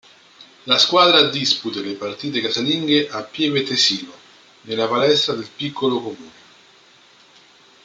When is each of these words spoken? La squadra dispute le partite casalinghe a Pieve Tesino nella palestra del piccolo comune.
La 0.63 0.79
squadra 0.79 1.29
dispute 1.29 1.75
le 1.83 1.93
partite 1.93 2.41
casalinghe 2.41 3.07
a 3.11 3.21
Pieve 3.21 3.61
Tesino 3.61 4.11
nella 4.61 4.87
palestra 4.87 5.33
del 5.35 5.47
piccolo 5.55 6.01
comune. 6.01 6.31